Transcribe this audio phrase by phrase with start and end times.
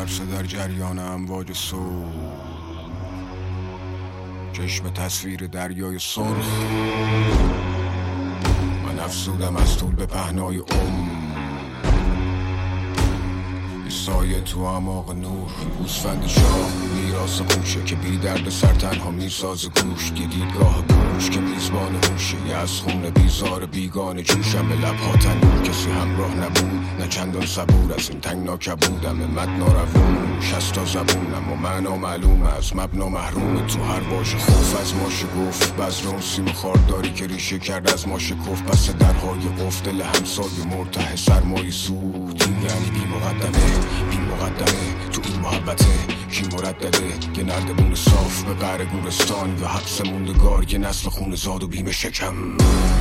[0.00, 2.04] ترس در جریان امواج سو
[4.52, 6.62] چشم تصویر دریای سرخ.
[8.86, 11.10] من افسودم از طول به پهنای ام
[13.88, 16.99] سایه تو اماق نور گوسفند شاه.
[17.20, 20.10] میراس خوشه که بی درد سر تنها میساز گوش.
[20.10, 22.36] دیدگاه گوش که میزبان هوشه.
[22.48, 24.68] یه از خون بیزار بیگان جوشم.
[24.68, 27.00] به لبها تنور کسی همراه نبود.
[27.00, 31.52] نه چندان صبور از این تنگ ناکبودم مد ناروون شستا زبونم.
[31.52, 33.66] و معنا معلوم از مبنا محروم.
[33.66, 38.08] تو هر باش خوف از ماشه گفت بزر اون سیم خارداری که ریشه کرد از
[38.08, 43.78] ماشه کف پس درهای قفت دل همسای مرته سرمایی سود یعنی بی مقدمه
[44.10, 45.10] بی مقدمه.
[45.12, 50.78] تو این محبته کی مردده؟ یه نردبون صاف به قهر گورستان یا حبس موندگار یه
[50.78, 52.34] نسل خون زاد و بیم شکم.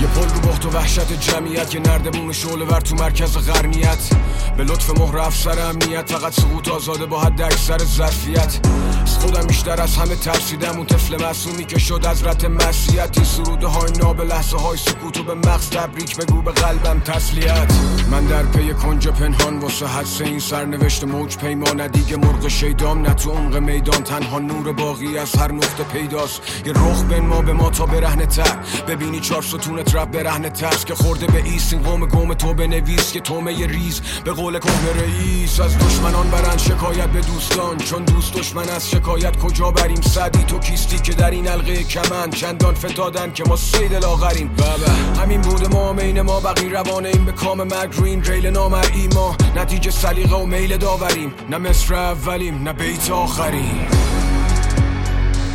[0.02, 4.10] یه پل رو بخت و وحشت جمعیت یه نردبون شعله ور تو مرکز غرنیت.
[4.58, 8.60] به لطف مهر افسر امنیت فقط سقوط آزاده با حد اکثر ظرفیت.
[9.02, 13.68] از خودم بیشتر از همه ترسیدم اون طفل معصومی که شد از رت مسیحت سروده
[13.68, 17.74] های ناب لحظه های سکوت و به مغز تبریک بگو به قلبم تسلیت.
[18.12, 23.32] من در پی کنج پنهان واسه حدس این سرنوشت موج پیمان دیگه مرغ شیدام تو
[23.32, 27.70] عمق میدان تنها نور باقی از هر نقطه پیداست یه رخ بین ما به ما
[27.70, 28.58] تا برهنه تر.
[28.88, 33.12] ببینی چهار ستونت رب برهنه ترس که خورده به ایست این قوم گم تو بنویس
[33.12, 34.02] که تومه ریز.
[34.24, 37.78] به قول کهنه رئیس از دشمنان برند شکایت به دوستان.
[37.78, 42.30] چون دوست دشمن از شکایت کجا بریم؟ صدی تو کیستی که در این حلقه کمن
[42.30, 46.40] چندان فتادن که ما سید لاغریم بابا همین بود ما مین ما.
[46.40, 47.96] بقی روانه این به کام مرگ.
[47.96, 49.36] رو این ریل نامرئی ما.
[49.56, 51.34] نتیجه سلیقه و میل داوریم.
[51.50, 53.88] نه مصر اولیم نه بیت آخریم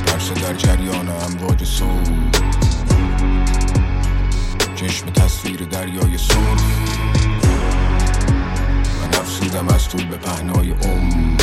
[0.07, 2.01] ترس در جریان امواج سو
[4.75, 6.63] چشم تصویر دریای سرخ
[9.03, 11.37] من افسودم از طول به پهنای ام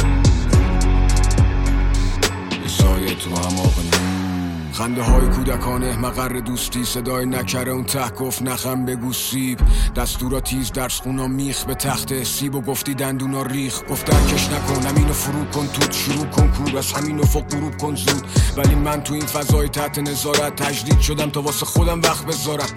[2.61, 4.31] یه سایه تو هماق نور
[4.74, 9.59] خنده های کودکانه مقر دوستی صدای نکره اون ته گفت نخم بگو سیب.
[9.96, 13.82] دستورا تیز درس خونا میخ به تخت سیب و گفتی دندونا ریخ.
[13.90, 17.96] گفت درکش نکن همینو فرو کن توت شروع کن کور از همین افق غروب کن
[17.96, 18.28] زود.
[18.58, 22.70] ولی من تو این فضای تحت نظارت تجدید شدم تا واسه خودم وقت بذارم.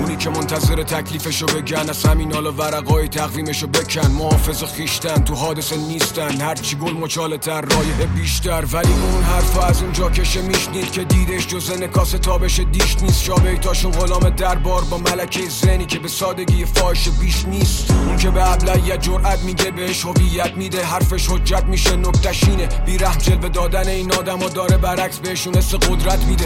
[0.00, 4.10] اونی که منتظر تکلیفشو بگن از همین حالا ورقای تقویمشو بکن.
[4.10, 6.40] محافظ خیشتن تو حادثه نیستن.
[6.40, 8.64] هرچی گل مچاله تر رایه بیشتر.
[8.72, 13.22] ولی اون حرف از اونجا کشه میشنید که دیدش جز نکاس تابش دیش نیست.
[13.22, 17.90] شابیتاشون غلام دربار با ملکه زنی که به سادگی فاش بیش نیست.
[17.90, 20.84] اون که به ابلیت جرأت میگه بهش هویت میده.
[20.84, 25.74] حرفش حجت میشه نکتشینه بی رحم جلوه دادن این آدم و داره برعکس بهشون حس
[25.74, 26.44] قدرت میده.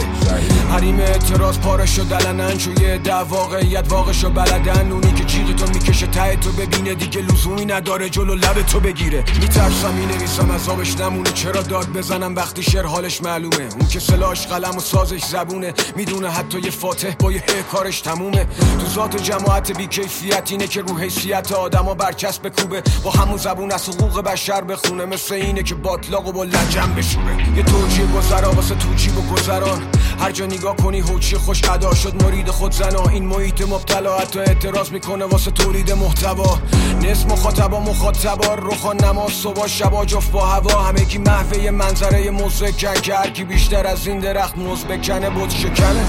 [0.71, 4.91] حریم اعتراض پارش و دلنن چوی دعوا واقعیت واقعشو بلدن.
[4.91, 9.23] اونی که جیغ تو می‌کشه ته تو ببینه دیگه لزومی نداره جلو لب تو بگیره.
[9.41, 11.31] میترسم می‌نویسم از آبش نمونه.
[11.31, 15.73] چرا داد بزنم وقتی شعر حالش معلومه؟ اون که سلاش قلم و سازش زبونه.
[15.95, 18.47] می‌دونه حتی یه فاتح با یه کارش تمومه.
[18.79, 22.83] تو ذات جماعت بیکیفیت اینه که رو حیثیت آدما برچسب کوبه.
[23.03, 25.05] با همون زبون از حقوق بشر بخونه.
[25.05, 27.57] مثل اینه که باطلاق و با لجن بشوره.
[27.57, 29.87] یه توجیه گذرا واسه توجیه و گذران.
[30.19, 32.23] هر جا نگاه کنی هوچی خوش ادا شد.
[32.23, 33.03] مرید خود زنا.
[33.03, 36.59] این محیط مبتلا حتی اعتراض می‌کنه واسه تولید محتوا.
[37.01, 38.53] نصف مخاطبا مخاطبا.
[38.53, 40.83] روخا نماز صبح شبا جفت با هوا.
[40.83, 46.05] همگی محوه منظره مزکن که هرکی بیشتر از این درخت موز بکنه بود شکنه.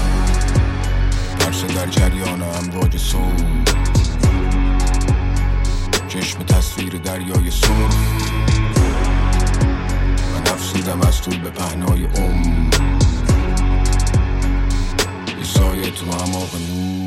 [1.39, 3.31] ترس در جریان امواج سو
[6.07, 7.95] چشم تصویر دریای سرخ
[10.33, 12.69] من افسودم از طول به پهنای ام
[15.37, 16.98] یه سایه تو اماق نور.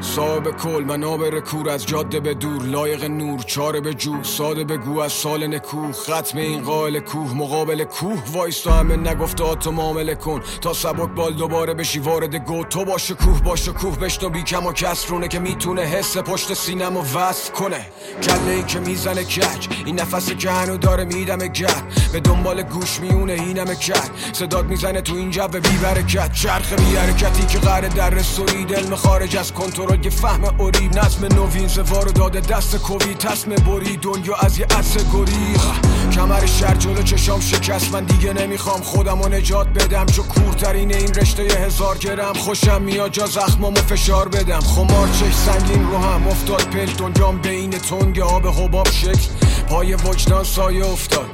[0.00, 5.00] صاحب کل منابر کور از جاده به دور لایق نور چاره به جو ساده بگو
[5.00, 10.42] از سال نکوه ختم این قائل کوه مقابل کوه وایستا همه نگفته تو معامله کن.
[10.60, 12.64] تا سبک بال دوباره بشی وارد گو.
[12.64, 14.28] تو باشه کوه باشه کوه بشنو.
[14.28, 17.86] بی کم و کسرونه که می‌تونه حس پشت سینم و وصل کنه.
[18.22, 19.68] کله ای که می‌زنه کج.
[19.86, 24.10] این نفسی که هنو داره میدم گر به دنبال گوش میونه اینم کرد.
[24.32, 28.94] صداد می‌زنه تو این جو بی برکت چرخ بی حرکتی که قرار در رسولی علم
[28.94, 34.34] خارج از کنترل یه فهم اوری نظم نوین زوارو داده دست کوی تصم بری دنیا
[34.34, 35.80] از یه عدس گریخ
[36.12, 40.06] کمر شر جلو چشام شکست من دیگه نمی‌خوام خودم و نجات بدم.
[40.06, 44.60] چو کورترین این رشته هزار گرم خوشم میاد جا زخمامو فشار بدم.
[44.60, 49.28] خمار چش سنگین رو هم افتاد پل دنیام بین تنگ آب حباب شکل.
[49.68, 51.26] پای وجدان سایه افتاد.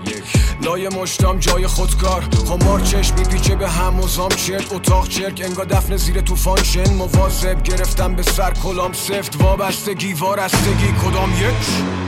[0.64, 2.25] لای مشتام جای خودکار.
[2.49, 4.72] خمار چشم میپیچه به هم و چرک.
[4.72, 6.94] اتاق چرک انگا دفن زیر طوفان شن.
[6.94, 9.43] مواظب گرفتم به سر کلام سفت.
[9.43, 10.94] وابستگی وارستگی.
[11.05, 12.04] کدام یک؟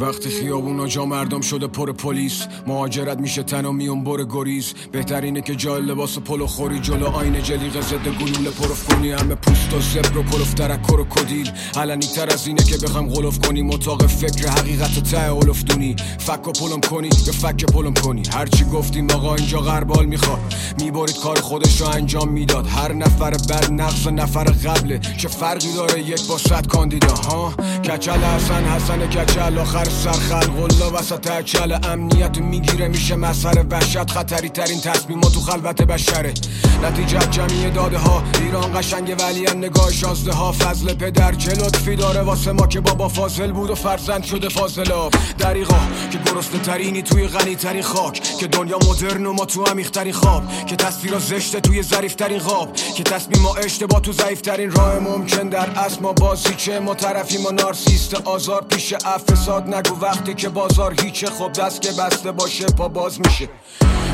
[0.00, 4.74] وقتی خیابونا جا مردم شده پر پلیس مهاجرت میشه تنها میون بر گریز.
[4.92, 9.72] بهترینه که جای لباس پلو خوری جلو آینه جلیق ضد گلوله پروف کنی همه پوست
[9.72, 11.50] و زبر و کلوف ترکر و کدیل.
[11.76, 15.96] علنی تر از اینه که بخوام غلوف کنی مطاق فکر حقیقت ته اولف دونی.
[16.18, 20.54] فک و پلم کنی یا فک پلم کنی؟ هرچی گفتیم آقا اینجا غربال می‌خواد.
[20.80, 22.66] می‌برید کار خودش رو انجام می‌داد.
[22.66, 24.98] هر نفر بعد نقص نفر قبله.
[24.98, 27.54] چه فرقی داره یک با صد کاندیدا ها؟
[27.84, 34.10] کچل حسن حسن کچل آخر سر خلق الله وسط اچل امنیت می‌گیره میشه مسخره وحشت.
[34.10, 36.34] خطری ترین تصمیم تو خلوت بشره.
[36.82, 42.20] نتیجه جمعی داده ها ایران قشنگ ولی نگاه شازده ها فضل پدر چه لطفی داره
[42.20, 45.78] واسه ما که بابا فاضل بود و فرزند شده فاضلاب دریقا
[46.10, 48.22] که گرسنه ترینی توی غنی ترین خاک.
[48.40, 50.66] که دنیا مدرن و ما تو عمیق ترین خواب.
[50.66, 54.98] که تصویر زشته توی ظریف ترین خواب که تصمیم ما اشتباه تو ضعیف ترین راه
[54.98, 56.00] ممکن در اصل.
[56.00, 59.71] ما بازی چه ما طرفیم و نارسیست آزار پیش افساد.
[59.74, 63.48] نگو وقتی که بازار هیچه خب دست که بسته باشه پا باز میشه.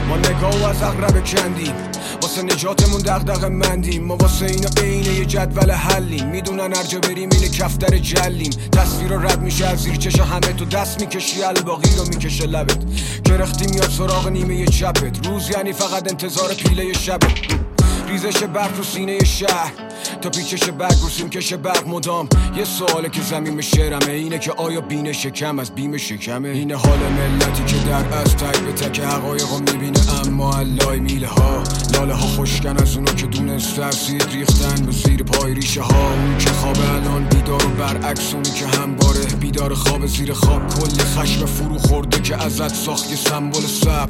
[0.08, 1.74] ما نگاه و از اقرب کندیم
[2.22, 4.04] واسه نجاتمون دغدغ مندیم.
[4.04, 6.26] ما واسه اینو عینه یه جدول حلیم.
[6.26, 8.50] می‌دونن ارجا بریم اینه کفتر جلیم.
[8.72, 12.78] تصویر رد میشه از زیر همه تو دست می‌کشی الباقی رو می‌کشه لبت.
[13.24, 15.26] گرختی میاد سراغ نیمه چپت.
[15.26, 17.67] روز یعنی فقط انتظار پیله شبت.
[18.08, 19.72] ریزش برق تو سینه شهر.
[20.22, 22.28] تا پیچش برق رو سیمکش برق مدام.
[22.56, 26.98] یه سواله که زمین شعرمه اینه که آیا بین شکم از بیم شکمه؟ اینه حال
[26.98, 29.98] ملتی که در از تک به تک حقایق می‌بینه.
[30.26, 31.62] اما علای میله ها
[31.94, 36.12] لاله ها خوشکن از اونو که دونست اسید ریختن به زیر پای ریشه ها.
[36.12, 40.68] اون که خواب الان بیدار و برعکس اونی که همباره بیدار خواب زیر خواب.
[40.68, 44.08] کلی خشم فرو خورده که ازت ساخت یه سمبل سب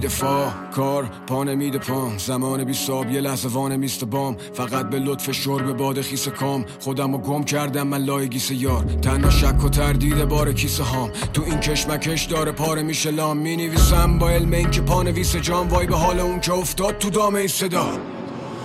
[0.00, 2.18] و بیدفاع کار پا نمیده پام.
[2.18, 2.74] زمان بی
[3.12, 4.36] یه لحظه وانه میست بام.
[4.54, 6.64] فقط به لطف شرب باد خیس کام.
[6.80, 8.84] خودم گم کردم من لای گیس یار.
[9.02, 11.10] تنها شک و تردید بار کیسه هام.
[11.32, 13.36] تو این کشمکش داره پاره میشه لام.
[13.36, 17.10] می نویسم با علم این که پانویس جام وای به حال اون که افتاد تو
[17.10, 17.86] دامه صدا.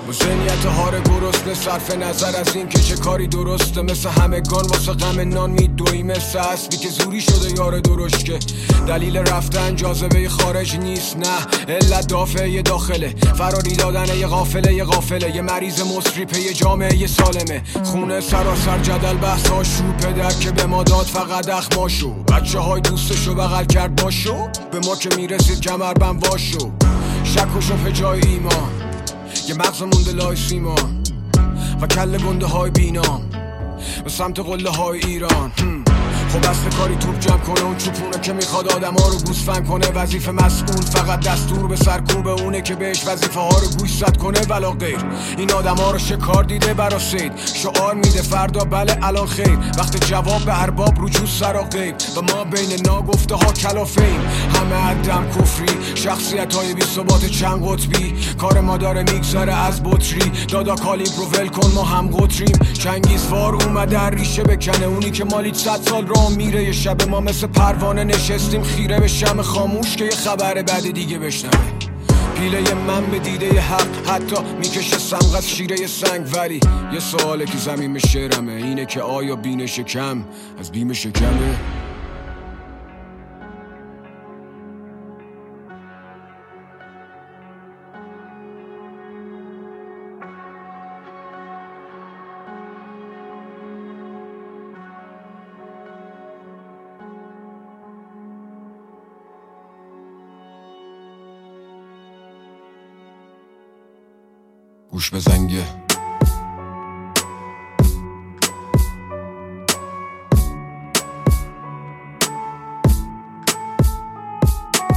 [0.07, 3.81] با زنیت هار گرسنه صرف نظر از این که چه کاری درسته.
[3.81, 6.04] مثل همگان واسه غم نان میدوی.
[6.04, 8.40] مثل اسبی که زوری شده یار درشکه
[8.88, 11.74] دلیل رفتن جاذبه خارج نیست نه.
[11.75, 13.16] علت دافعه داخله.
[13.38, 15.36] فراری دادن یه غافله یه غافله.
[15.36, 17.63] یه مریض مصری یه جامعه یه سالمه.
[17.84, 19.94] خونه سراسر جدل بحث شو.
[20.00, 22.13] پدر که به ما داد فقط اخماشو.
[22.13, 24.48] بچه های دوستشو بغل کرد باشو.
[24.72, 26.72] به ما که می‌رسید کمر بم واشو.
[27.24, 28.84] شک و شفه جای ایمان.
[29.47, 30.75] یه مغز مونده لای سیما
[31.81, 33.21] و کل گنده های بینام
[34.04, 35.52] به سمت قله های ایران
[36.29, 39.87] خب اصل کاری توپ جمع کنه اون چوپونه که می‌خواد آدم ها رو گوسفن کنه.
[39.87, 44.39] وظیفه مسئول فقط دستور به سرکوب اونه که بهش وظیفه ها رو گوش زد کنه
[44.49, 44.99] ولا غیر.
[45.37, 47.31] این آدم ها رو شکار دیده برا سید.
[47.53, 49.59] شعار میده فردا بله الان خیر.
[49.77, 51.95] وقت جواب به ارباب رجوع سر غیب.
[52.17, 54.21] و ما بین ناگفته ها کلافیم.
[54.55, 58.15] همه عدم کفری شخصیت های بی ثبات چند قطبی.
[58.37, 60.31] کار ما داره میگذره از بطری.
[60.47, 61.03] دادا کالی
[61.33, 62.59] ول کن ما هم قطریم.
[62.73, 64.85] چنگیزوار اومده ریشه بکنه.
[64.85, 69.07] اونی که مالی صد سال را میره یه شب ما مثل پروانه نشستیم خیره به
[69.07, 71.76] شم خاموش که یه خبر بعد دیگه بشنوه.
[72.36, 76.28] پیله من به دیده حق حتی می‌کشه سمغ از شیره سنگ.
[76.34, 76.60] ولی
[76.94, 80.24] یه سواله که زمین شعرمه اینه که آیا بین شکم
[80.60, 81.84] از بیم شکمه.
[104.95, 105.66] گوش به زنگه.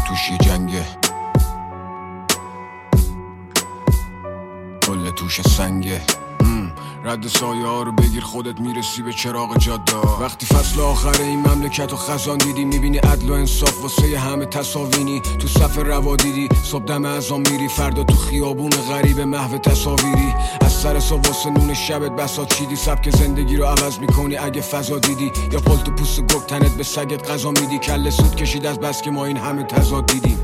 [0.08, 0.86] توشی جنگه.
[4.86, 6.00] کل توش سنگه.
[7.08, 9.96] رد سایه ها رو بگیر خودت می‌رسی به چراغ جاده.
[10.20, 15.20] وقتی فصل آخر این مملکت و خزان دیدی می‌بینی عدل و انصاف واسه همه تصاوینی.
[15.38, 20.34] تو صف روا دیدی صبح دم از میری فردا تو خیابون غریب محو تصاویری.
[20.60, 24.36] از سر واسه نون شبت بسات چیدی سبک زندگی رو عوض می‌کنی.
[24.36, 27.78] اگه فضا دیدی یا پلت پوست گک تنت به سگت غذا میدی.
[27.78, 30.38] کل سود کشید از بس که ما این همه تضاد دیدیم.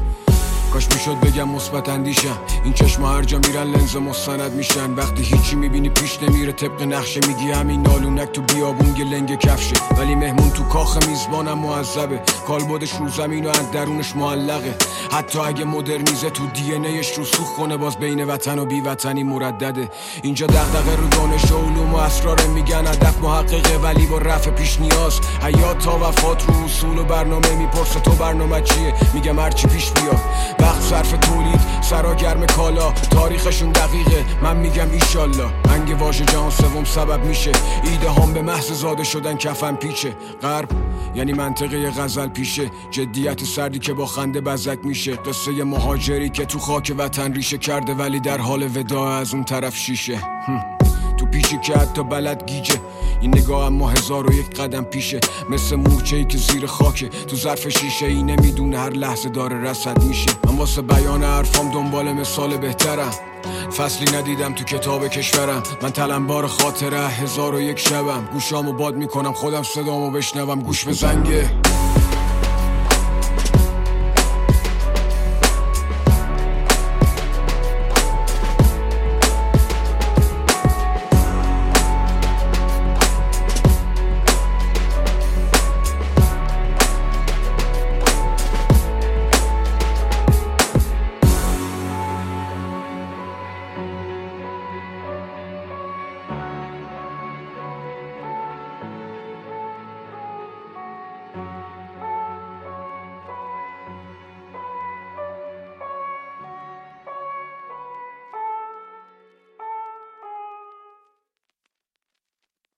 [0.74, 2.38] کاش می‌شد بگم مثبت اندیشم.
[2.64, 4.94] این چشم هر جا میرن لنز مستند میشن.
[4.94, 9.76] وقتی هیچی می‌بینی پیش نمیره طبق نقشه میگی همین نالونک تو بیابون لنگ کفشه.
[9.98, 12.20] ولی مهمون تو کاخ میزبانم معذبه.
[12.46, 14.74] کالبدش رو زمین و از درونش معلقه.
[15.12, 16.72] حتی اگه مدرنیزه تو دی
[17.16, 19.88] رو سوخ کنه باز بین وطن و بی وطنی مردده.
[20.22, 22.86] اینجا دغدغه رو دانش و علوم و اسرار میگن.
[22.86, 25.20] هدف محققه ولی با رفع پیش نیاز.
[25.42, 30.20] حیات تا وفات رو اصول و برنامه می‌پرسه تو برنامه چیه؟ میگم هرچی پیش بیاد.
[30.64, 32.92] وقت صرف تولید سرا گرم کالا.
[32.92, 34.24] تاریخشون دقیقه.
[34.42, 35.46] من میگم ایشالله.
[35.70, 37.52] انگ واژه جهان سوم سبب میشه.
[37.84, 40.16] ایده هم به محض زاده شدن کفن پیچه.
[40.42, 40.68] غرب
[41.14, 42.70] یعنی منطقه غزل پیشه.
[42.90, 45.16] جدیت سردی که با خنده بزک میشه.
[45.16, 49.76] قصه مهاجری که تو خاک وطن ریشه کرده ولی در حال وداع از اون طرف
[49.76, 50.18] شیشه.
[51.34, 52.80] تو پیشی که حتی بلد گیجه.
[53.20, 55.20] این نگاه اما هزار و یک قدم پیشه.
[55.50, 57.08] مثل مورچه ای که زیر خاکه.
[57.08, 60.30] تو ظرف شیشه ای نمی‌دونه هر لحظه داره رسد میشه.
[60.46, 63.10] من واسه بیان حرفام دنبال مثال بهترم.
[63.76, 65.62] فصلی ندیدم تو کتاب کشورم.
[65.82, 68.28] من تلمبار خاطره هزار و یک شبم.
[68.32, 70.60] گوشامو باد می‌کنم خودم صدامو بشنوم.
[70.60, 71.50] گوش به زنگه